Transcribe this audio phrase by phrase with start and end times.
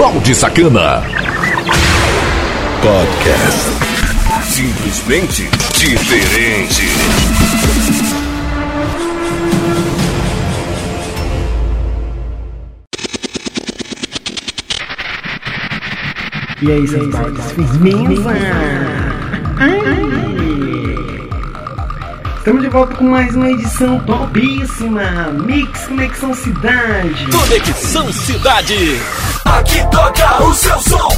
[0.00, 1.02] Balde Sacana.
[2.80, 3.70] Podcast.
[4.48, 6.88] Simplesmente diferente.
[16.62, 18.32] E aí, seus baldes firmeza?
[22.38, 28.98] Estamos de volta com mais uma edição topíssima Mix Conexão Cidade Conexão Cidade
[29.44, 31.08] Aqui toca o seu som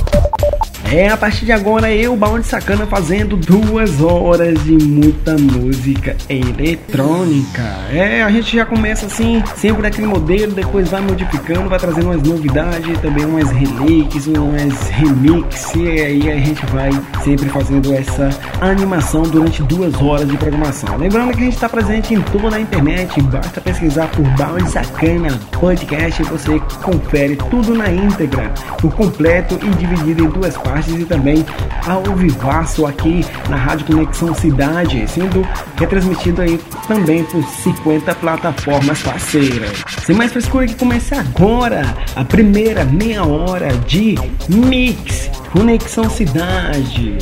[0.92, 7.62] é, a partir de agora eu, Balde Sacana, fazendo duas horas de muita música eletrônica.
[7.90, 12.22] É, a gente já começa assim, sempre daquele modelo, depois vai modificando, vai trazendo umas
[12.22, 16.90] novidades, também umas remakes, umas remix, e aí a gente vai
[17.24, 18.28] sempre fazendo essa
[18.60, 20.98] animação durante duas horas de programação.
[20.98, 25.40] Lembrando que a gente está presente em toda a internet, basta pesquisar por Balde Sacana
[25.52, 31.04] Podcast e você confere tudo na íntegra, por completo e dividido em duas partes e
[31.04, 31.44] também
[31.86, 39.82] ao vivaço aqui na Rádio Conexão Cidade, sendo retransmitido aí também por 50 plataformas parceiras.
[40.04, 41.82] Sem mais frescura que comece agora
[42.16, 44.16] a primeira meia hora de
[44.48, 47.18] Mix Conexão Cidade.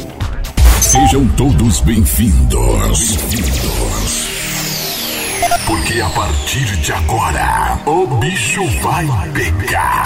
[0.81, 3.17] Sejam todos bem-vindos.
[3.17, 4.20] Bem-vindos.
[5.71, 10.05] Porque a partir de agora, o bicho vai pegar.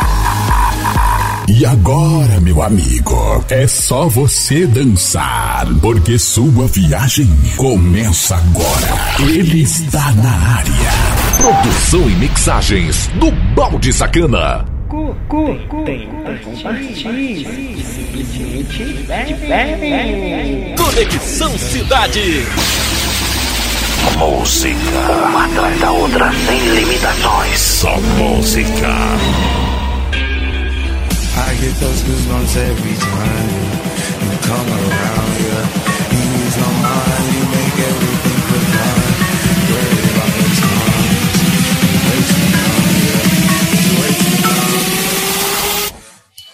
[1.48, 7.26] E agora, meu amigo, é só você dançar, porque sua viagem
[7.56, 9.26] começa agora.
[9.26, 10.90] Ele está na área.
[11.38, 14.66] Produção e mixagens do Balde Sacana.
[14.90, 18.84] Cucu, tenta compartilhe, simplesmente
[19.48, 20.74] bebe.
[20.76, 22.44] Conexão Cidade.
[24.18, 27.58] Música, uma atrás da outra, sem limitações.
[27.58, 28.88] Só música.
[31.36, 33.50] I get those goosebumps every time
[34.22, 35.34] you come around.
[35.40, 35.66] Yeah,
[36.12, 39.12] you use my mind, you make everything feel fine.
[39.72, 42.84] Worry about the too young.
[43.04, 44.54] Yeah, way too.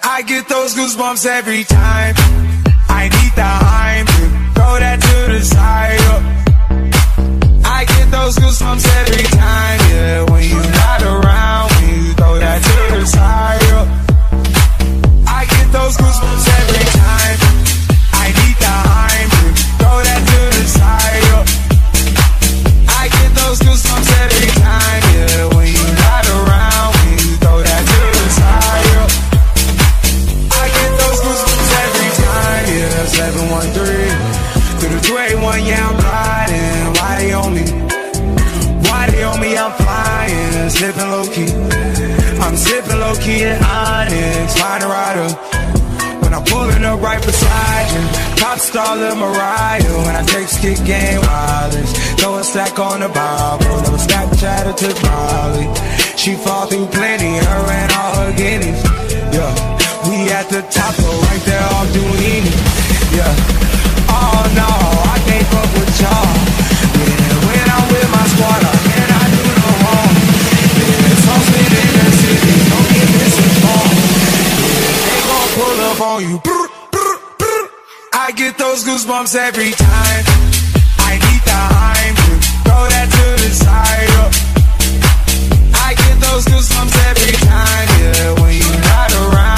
[0.03, 2.15] I get those goosebumps every time.
[2.89, 4.13] I need the time to
[4.55, 6.00] throw that to the side.
[8.31, 9.81] Those goosebumps every time.
[9.91, 10.30] Yeah,
[50.91, 55.67] game wireless, throw a stack on the Bible, never Snapchat or took Molly.
[56.19, 58.81] She fall through plenty, her and all her guineas.
[59.31, 59.55] Yeah,
[60.11, 62.43] we at the top, so right there off doing
[63.15, 64.71] Yeah, oh no,
[65.15, 66.35] I can't fuck with y'all.
[67.07, 70.15] Yeah, when I'm with my squad, I cannot do no wrong.
[70.75, 74.11] Yeah, it's all in the city, don't get misinformed
[75.55, 76.37] pull up on you.
[78.13, 80.40] I get those goosebumps every time.
[82.65, 84.11] Throw that to the side.
[84.21, 84.31] Oh.
[85.75, 88.41] I get those goosebumps every time, yeah.
[88.41, 89.50] When you're not around,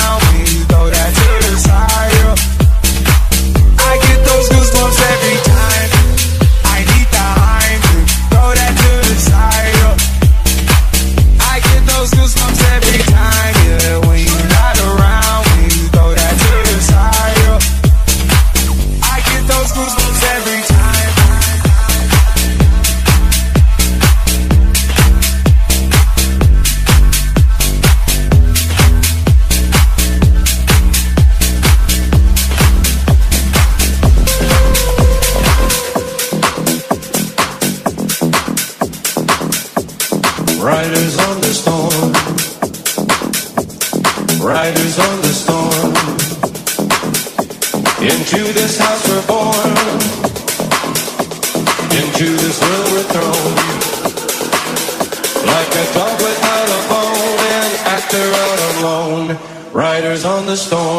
[60.52, 60.91] the storm.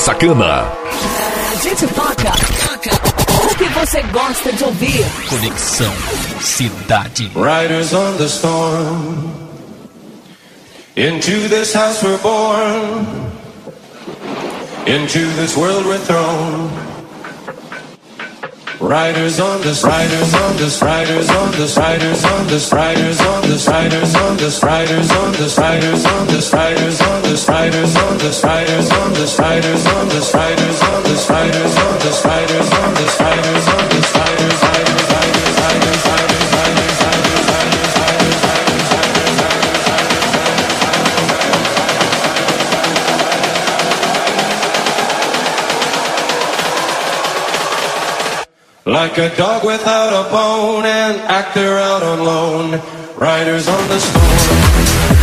[0.00, 0.66] Sacana.
[1.52, 2.32] A gente toca
[3.44, 5.04] o que você gosta de ouvir.
[5.28, 5.92] Conexão
[6.40, 7.30] Cidade.
[7.34, 9.30] Riders on the storm.
[10.96, 13.04] Into this house we're born.
[14.86, 16.89] Into this world we're thrown.
[18.90, 23.70] Riders on the riders on the riders on the riders on the riders on the
[23.70, 27.38] riders on the riders on the riders on the riders on the riders on the
[27.46, 32.18] riders on the riders on the riders on the riders on the riders on the
[32.18, 34.79] riders on the riders riders riders
[48.86, 52.80] Like a dog without a bone, an actor out on loan.
[53.18, 55.19] Riders on the storm.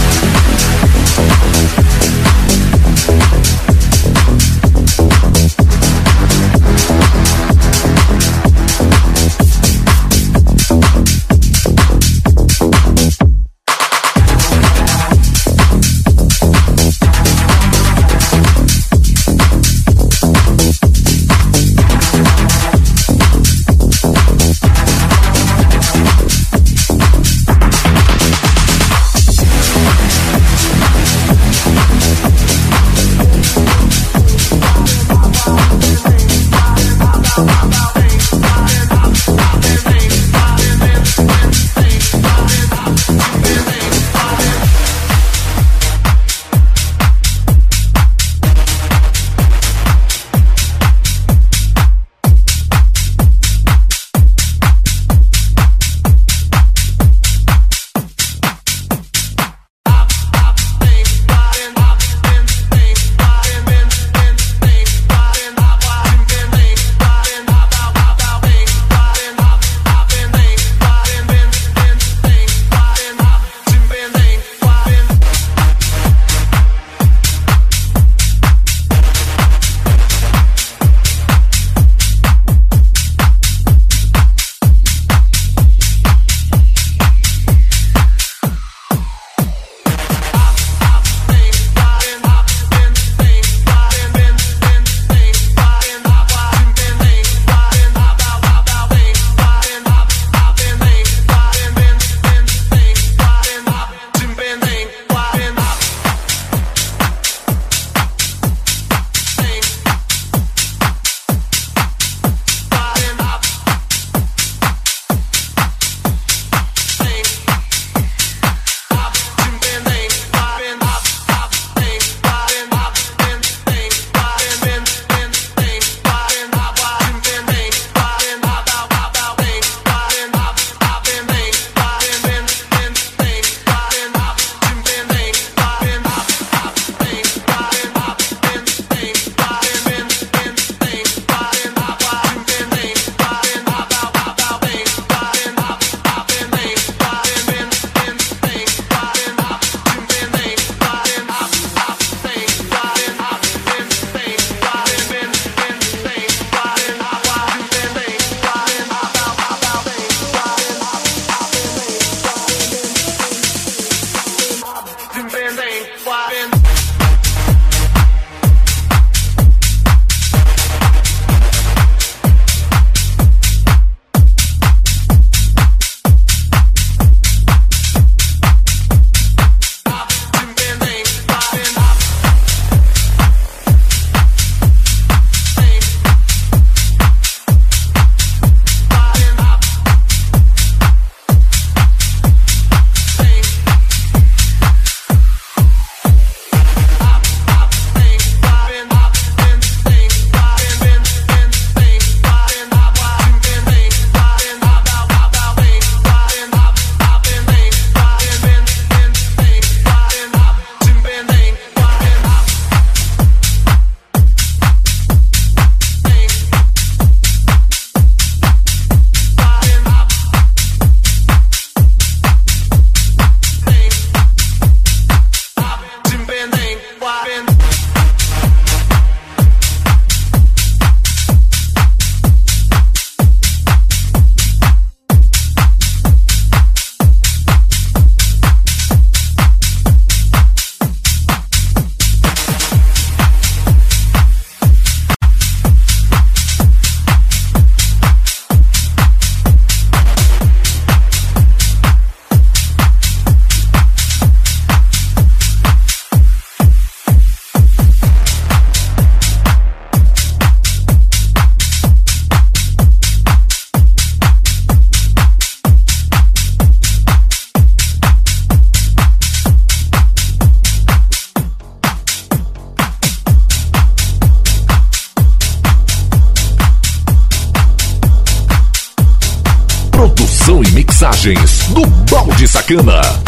[282.68, 283.27] Bacana.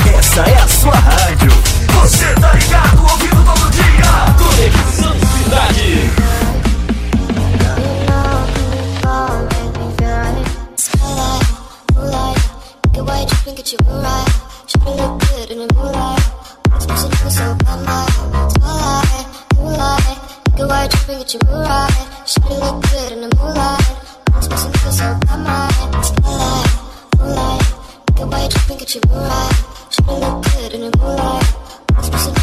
[28.89, 29.49] 빛이 몰아
[29.89, 31.39] 주물럭 흐르는 몰라
[31.95, 32.33] 무슨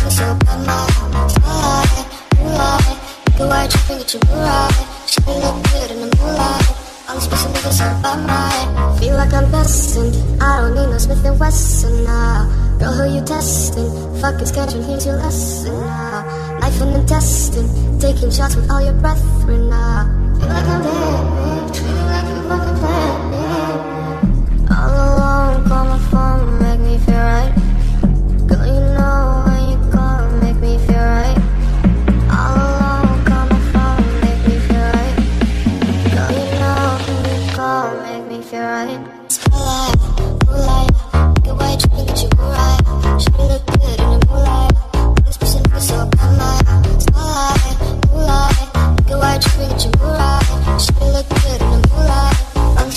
[7.09, 11.25] I'm special because I'm by my Feel like I'm destined I don't need no Smith
[11.39, 12.47] & Wesson now.
[12.79, 13.91] Girl, who you testing?
[14.21, 16.61] Fucking catching, here's your lesson now.
[16.61, 20.07] Life and Taking shots with all your brethren now.
[20.39, 23.57] Feel like I'm dead, feel like I'm fucking dead
[24.71, 26.16] All alone, call my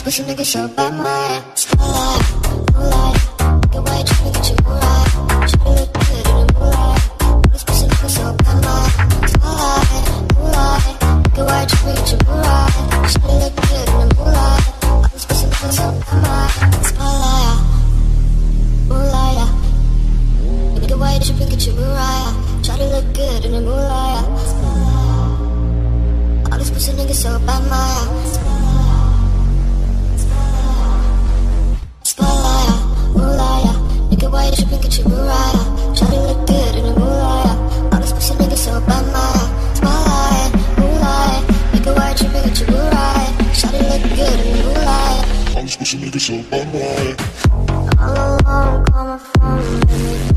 [0.09, 1.48] pushing niggas up by my
[49.09, 50.28] fall, fall, let me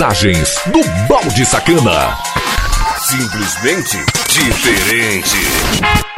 [0.00, 2.16] mensagens do Balde Sacana.
[2.96, 3.98] Simplesmente
[4.30, 6.09] diferente.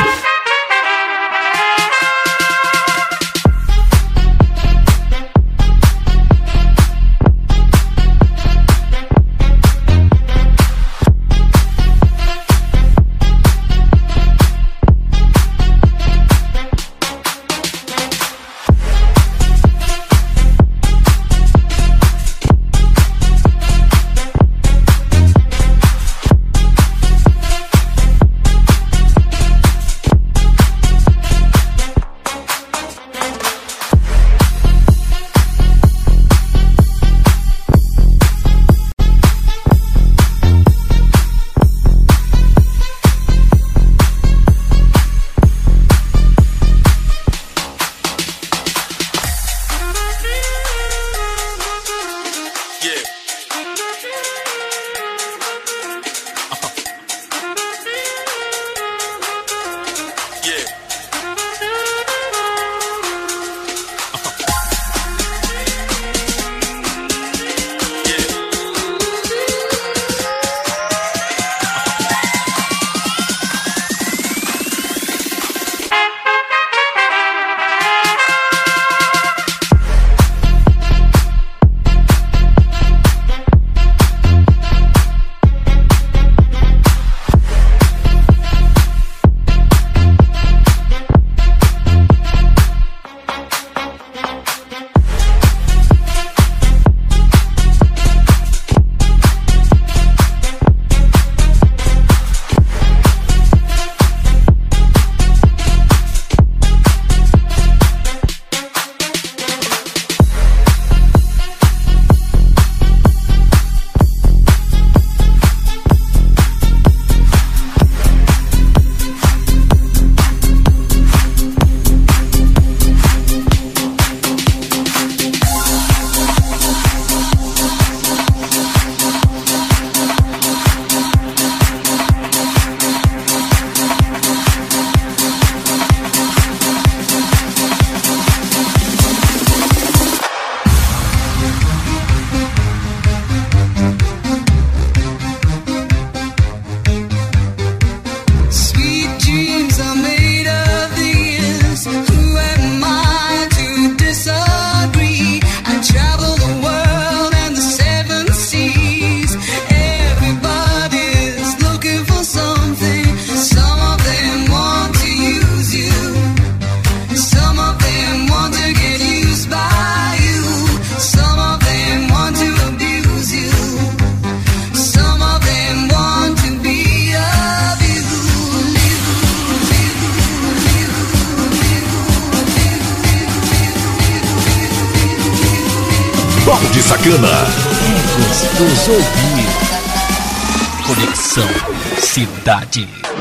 [192.75, 193.12] Active.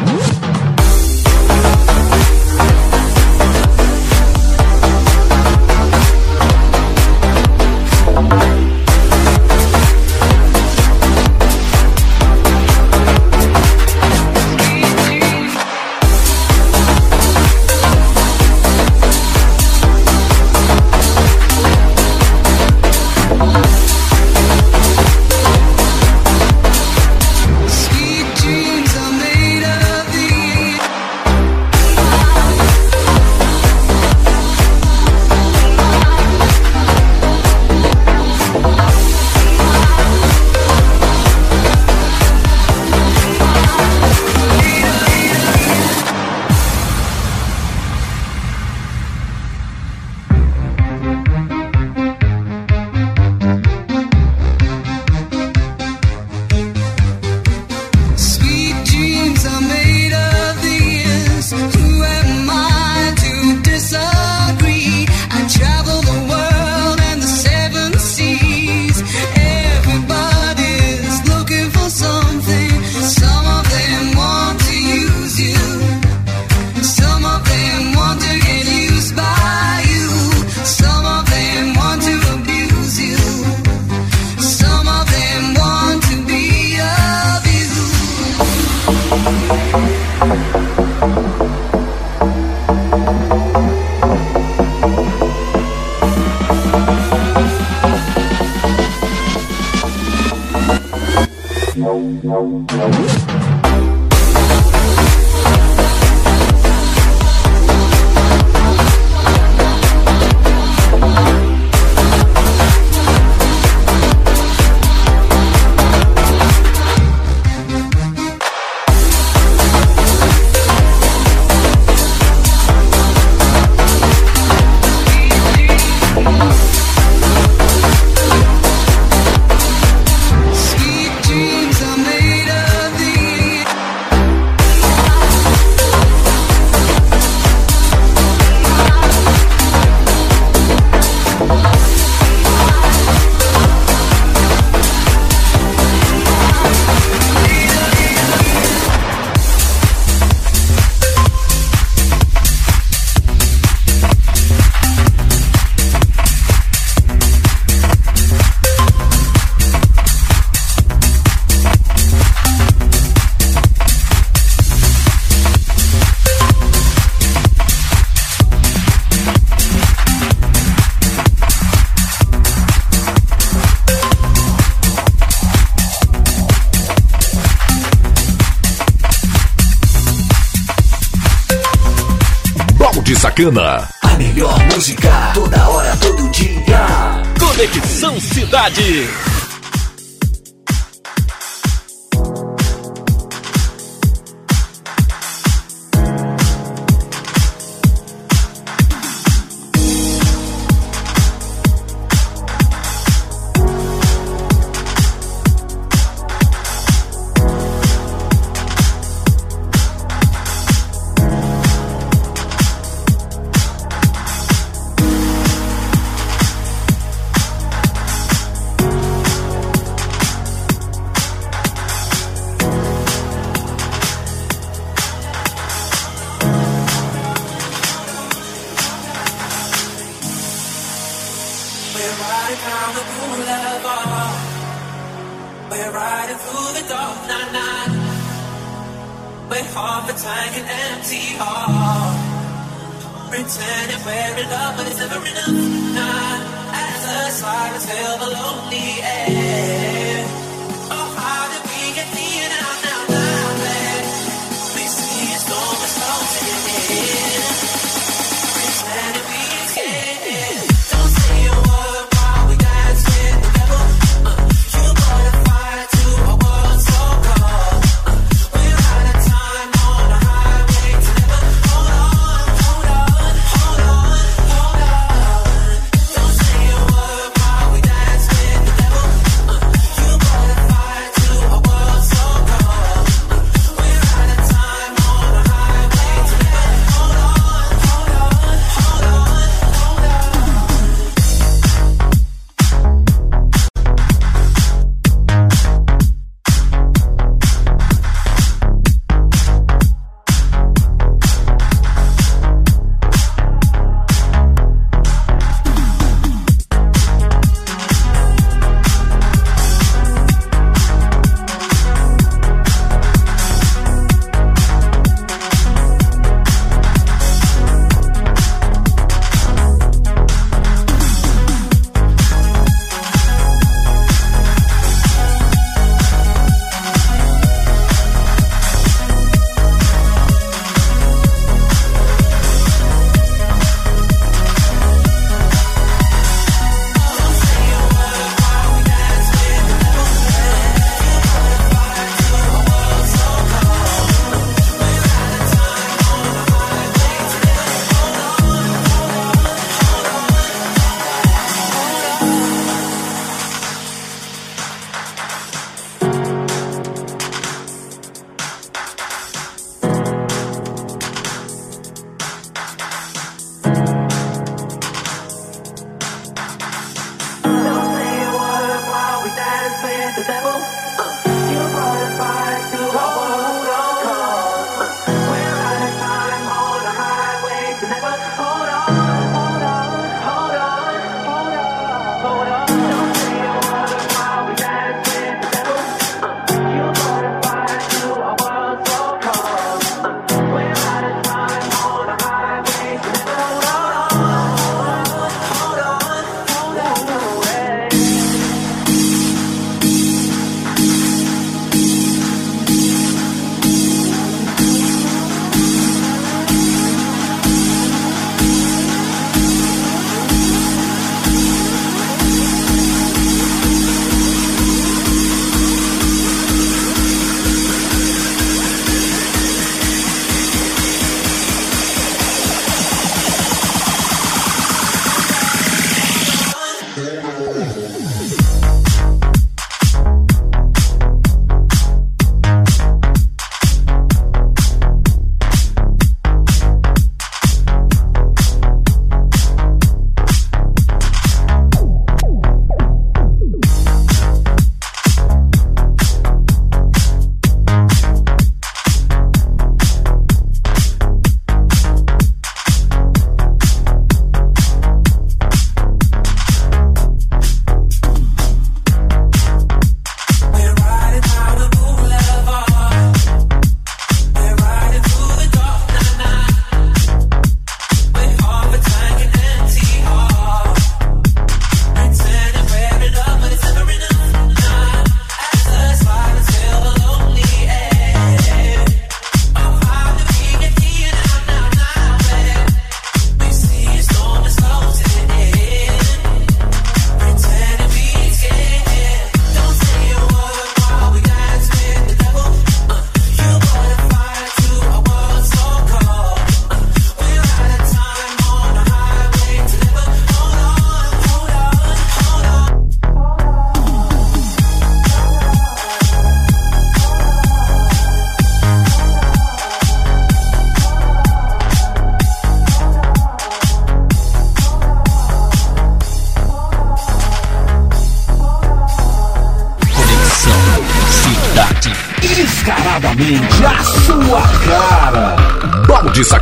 [183.41, 183.89] Americana.
[184.03, 187.23] A melhor música, toda hora, todo dia.
[187.39, 189.30] Conexão Cidade.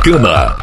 [0.00, 0.56] Sacana.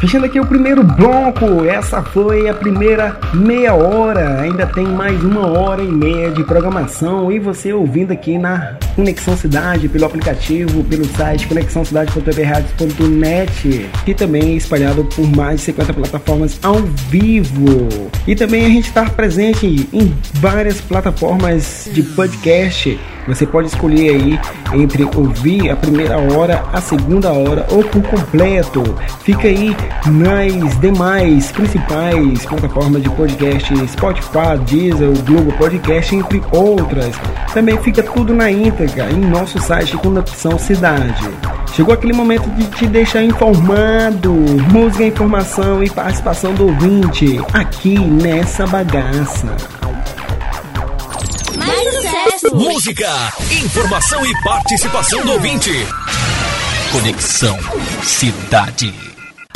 [0.00, 4.40] Fechando aqui o primeiro bloco, essa foi a primeira meia hora.
[4.40, 9.36] Ainda tem mais uma hora e meia de programação e você ouvindo aqui na Conexão
[9.36, 16.76] Cidade, pelo aplicativo, pelo site conexãocidade.tvradios.net e também espalhado por mais de 50 plataformas ao
[17.10, 17.88] vivo.
[18.26, 22.98] E também a gente está presente em várias plataformas de podcast.
[23.26, 24.40] Você pode escolher aí
[24.72, 28.82] entre ouvir a primeira hora, a segunda hora ou por completo.
[29.22, 37.14] Fica aí nas demais principais plataformas de podcast, Spotify, Deezer, Google Podcast, entre outras.
[37.52, 41.28] Também fica tudo na íntegra em nosso site Conexão Cidade.
[41.74, 44.32] Chegou aquele momento de te deixar informado,
[44.72, 49.79] música, informação e participação do ouvinte aqui nessa bagaça.
[52.52, 53.32] Música,
[53.62, 55.70] informação e participação do ouvinte.
[56.90, 57.56] Conexão
[58.02, 58.92] Cidade.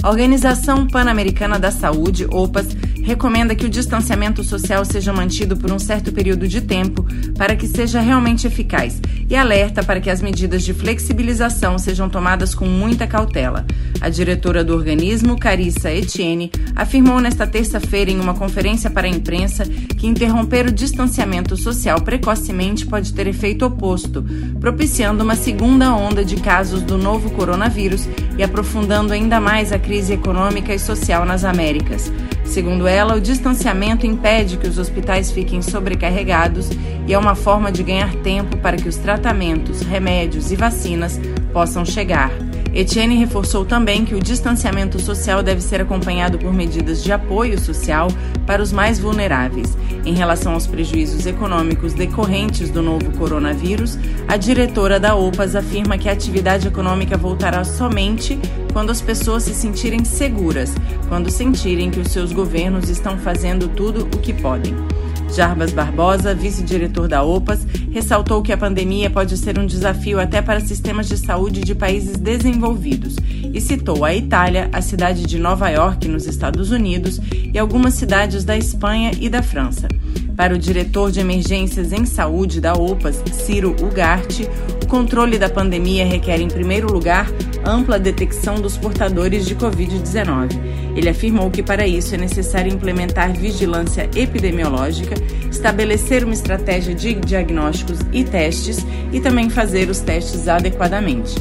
[0.01, 2.69] A Organização Pan-Americana da Saúde, OPAS,
[3.05, 7.69] recomenda que o distanciamento social seja mantido por um certo período de tempo para que
[7.69, 13.07] seja realmente eficaz e alerta para que as medidas de flexibilização sejam tomadas com muita
[13.07, 13.67] cautela.
[14.01, 19.65] A diretora do organismo, Carissa Etienne, afirmou nesta terça-feira em uma conferência para a imprensa
[19.65, 24.25] que interromper o distanciamento social precocemente pode ter efeito oposto,
[24.61, 30.15] propiciando uma segunda onda de casos do novo coronavírus e aprofundando ainda mais a crise
[30.15, 32.11] econômica e social nas Américas.
[32.45, 36.69] Segundo ela, o distanciamento impede que os hospitais fiquem sobrecarregados
[37.07, 41.21] e é uma forma de ganhar tempo para que os tratamentos, remédios e vacinas
[41.53, 42.31] possam chegar.
[42.75, 48.09] Etienne reforçou também que o distanciamento social deve ser acompanhado por medidas de apoio social
[48.47, 49.77] para os mais vulneráveis.
[50.05, 56.11] Em relação aos prejuízos econômicos decorrentes do novo coronavírus, a diretora da OPAS afirma que
[56.11, 58.39] a atividade econômica voltará somente
[58.71, 60.75] quando as pessoas se sentirem seguras,
[61.09, 64.75] quando sentirem que os seus governos estão fazendo tudo o que podem.
[65.35, 70.61] Jarbas Barbosa, vice-diretor da OPAS, ressaltou que a pandemia pode ser um desafio até para
[70.61, 73.17] sistemas de saúde de países desenvolvidos
[73.53, 77.21] e citou a Itália, a cidade de Nova York, nos Estados Unidos,
[77.53, 79.89] e algumas cidades da Espanha e da França.
[80.37, 84.49] Para o diretor de emergências em saúde da OPAS, Ciro Ugarte,
[84.83, 87.31] o controle da pandemia requer, em primeiro lugar,
[87.65, 90.59] ampla detecção dos portadores de Covid-19.
[90.97, 95.15] Ele afirmou que, para isso, é necessário implementar vigilância epidemiológica,
[95.51, 101.35] estabelecer uma estratégia de diagnósticos e testes e também fazer os testes adequadamente.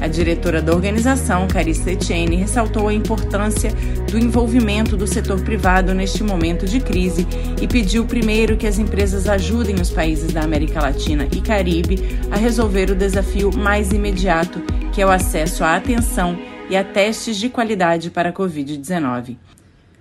[0.00, 3.70] A diretora da organização, Carissa Etienne, ressaltou a importância
[4.10, 7.26] do envolvimento do setor privado neste momento de crise
[7.60, 11.98] e pediu primeiro que as empresas ajudem os países da América Latina e Caribe
[12.30, 16.38] a resolver o desafio mais imediato, que é o acesso à atenção
[16.70, 19.36] e a testes de qualidade para a Covid-19.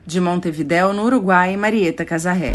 [0.06, 2.54] De Montevidéu, no Uruguai, Marieta Casarré.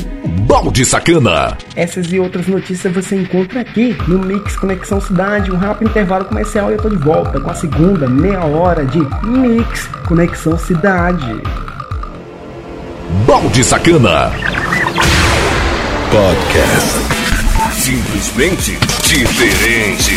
[0.55, 1.59] Balde Sacana.
[1.75, 5.51] Essas e outras notícias você encontra aqui no Mix Conexão Cidade.
[5.51, 9.01] Um rápido intervalo comercial e eu tô de volta com a segunda meia hora de
[9.27, 11.43] Mix Conexão Cidade.
[13.27, 14.31] Balde Sacana.
[16.13, 17.01] Podcast.
[17.73, 20.15] Simplesmente diferente.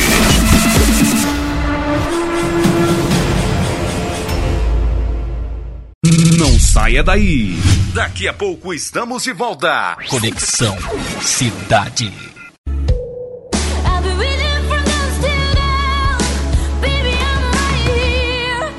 [6.38, 7.58] Não saia daí.
[7.98, 9.98] Daqui a pouco estamos de volta.
[10.08, 10.78] Conexão
[11.20, 12.37] Cidade.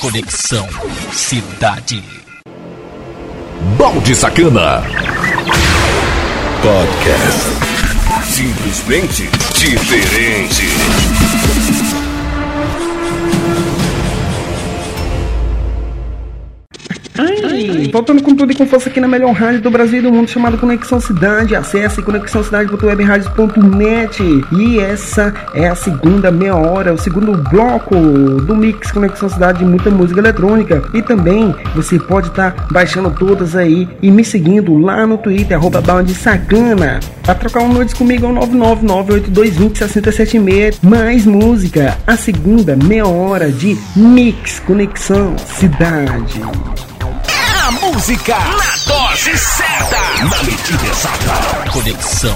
[0.00, 0.66] Conexão
[1.12, 2.02] Cidade.
[3.76, 4.82] Balde Sacana.
[6.62, 7.50] Podcast.
[8.24, 10.68] Simplesmente diferente.
[17.12, 17.90] Cidade.
[17.92, 20.28] Voltando com tudo e com força aqui na melhor rádio do Brasil e do mundo,
[20.28, 21.54] chamada Conexão Cidade.
[21.54, 24.22] Acesse conexãocidade.webradios.net.
[24.52, 29.90] E essa é a segunda meia hora, o segundo bloco do Mix Conexão Cidade, muita
[29.90, 30.82] música eletrônica.
[30.94, 35.54] E também você pode estar tá baixando todas aí e me seguindo lá no Twitter,
[35.56, 35.82] arroba
[36.14, 37.00] Sacana.
[37.22, 40.78] Pra trocar um nudes comigo é o 99982206076.
[40.82, 46.40] Mais música, a segunda meia hora de Mix Conexão Cidade.
[47.92, 51.70] Música na dose certa, na medida exata.
[51.70, 52.34] Conexão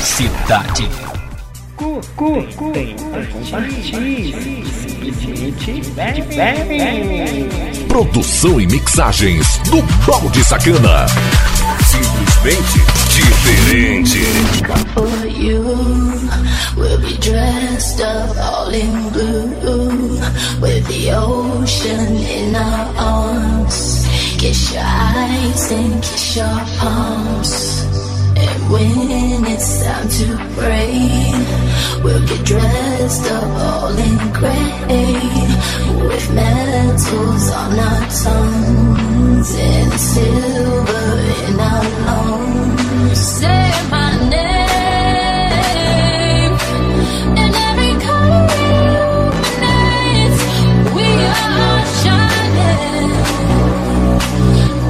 [0.00, 0.86] Cidade.
[1.76, 2.72] Cu, cu, cu,
[7.88, 11.06] Produção e mixagens do Balde Sacana.
[11.86, 14.20] Simplesmente diferente.
[14.92, 15.62] For you,
[16.76, 20.20] we'll be dressed up all in blue,
[20.60, 24.17] with the ocean in our arms.
[24.38, 27.82] Kiss your eyes and kiss your palms.
[28.36, 31.32] And when it's time to pray,
[32.04, 34.70] we'll get dressed up all in gray,
[36.08, 41.08] with metals on our tongues and silver
[41.48, 43.18] in our lungs.
[43.18, 44.07] Say my
[54.38, 54.87] Thank you.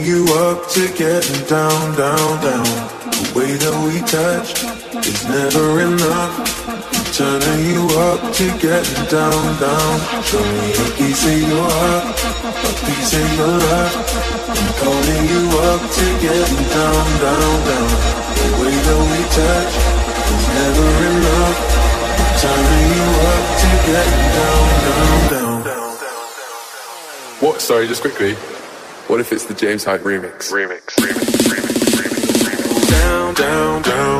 [0.00, 2.64] Calling you up to getting down, down, down.
[3.10, 4.64] The way that we touch
[5.06, 6.34] is never enough.
[7.12, 9.94] Turning you up to getting down, down.
[10.22, 13.92] Show me a piece of your heart, a piece of your love.
[14.48, 17.90] I'm calling you up to getting down, down, down.
[18.40, 19.72] The way that we touch
[20.32, 21.58] is never enough.
[22.40, 25.90] Turning you up to getting down, down, down.
[27.40, 27.60] What?
[27.60, 28.36] Sorry, just quickly.
[29.10, 30.52] What if it's the James Hype remix?
[30.52, 30.94] Remix.
[32.88, 34.19] Down, down, down, down, down,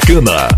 [0.00, 0.57] Sacana.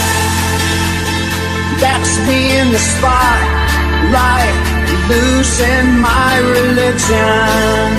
[1.81, 4.55] That's me in the spotlight,
[5.09, 7.89] losing my religion.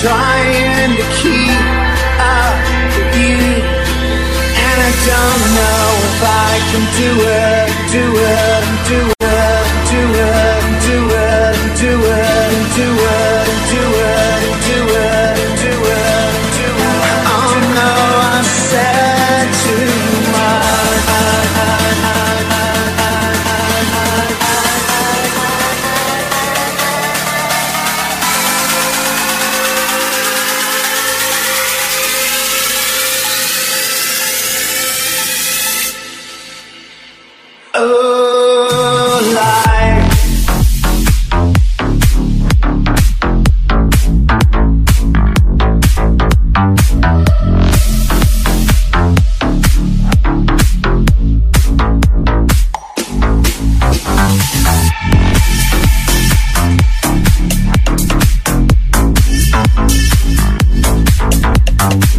[0.00, 1.64] Trying to keep
[2.22, 2.56] up
[2.94, 3.42] with you.
[4.62, 9.15] And I don't know if I can do it, do it, do it,
[61.88, 62.15] Bye.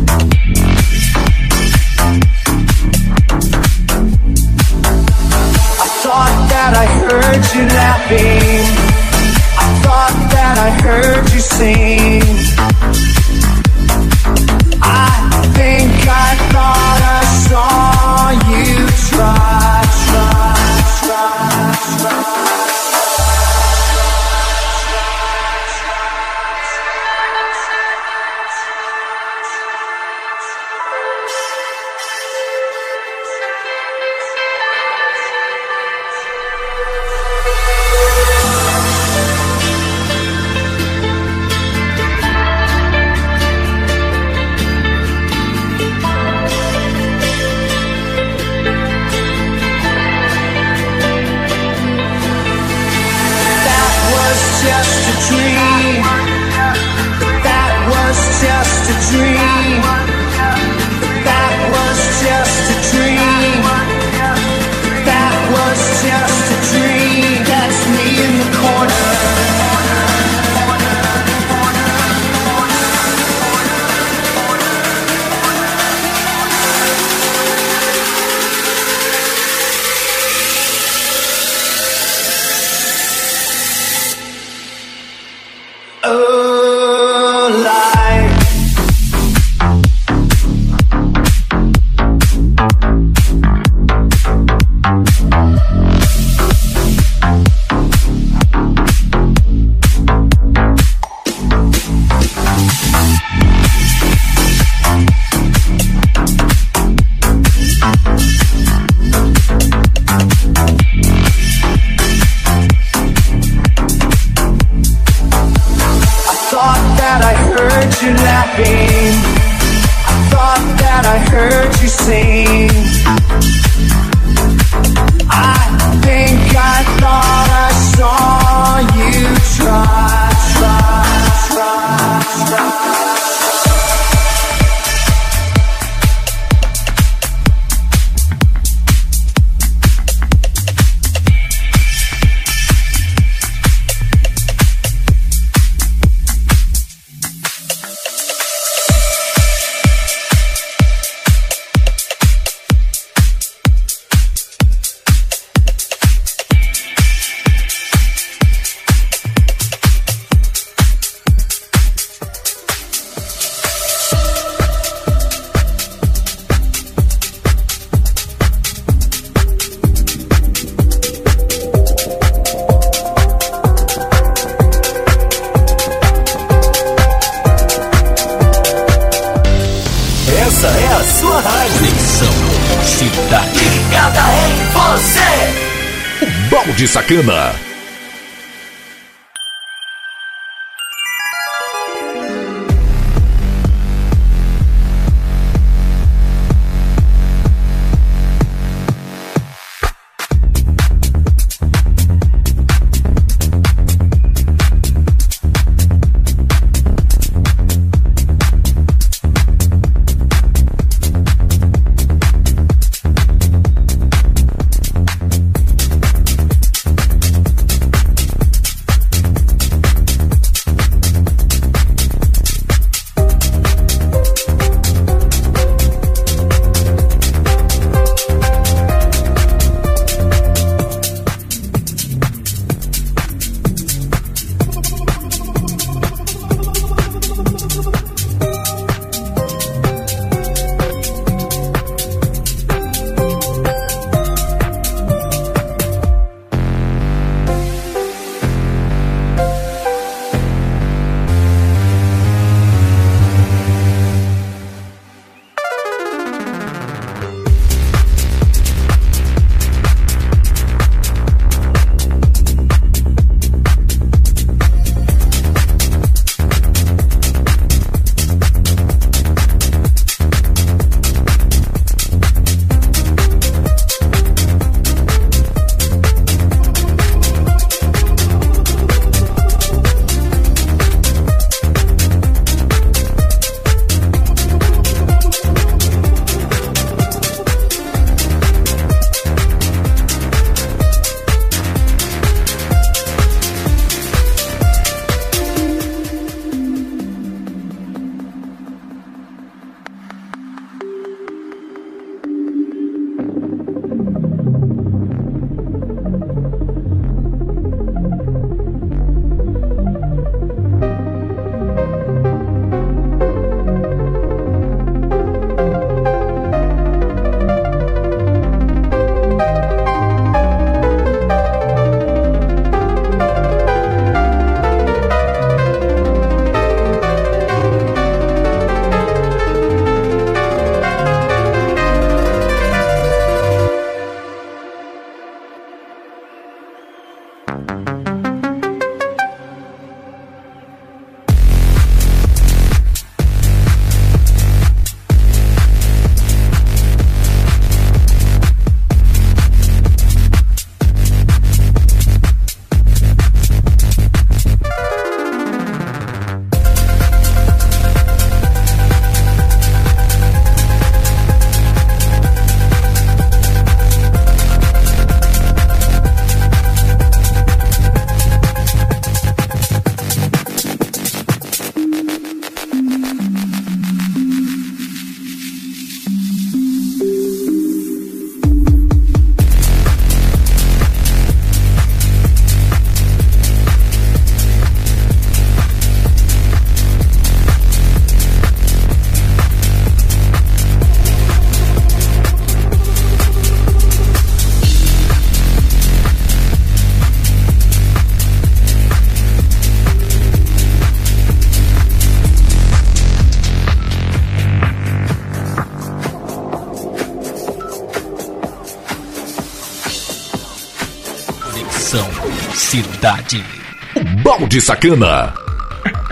[414.37, 415.33] Balde Sacana.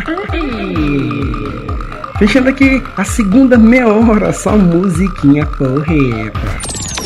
[2.17, 6.39] Fechando aqui a segunda meia hora, só musiquinha porreta.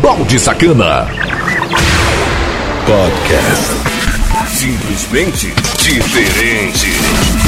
[0.00, 1.06] Balde Sacana.
[2.86, 3.74] Podcast.
[4.46, 7.45] Simplesmente diferente.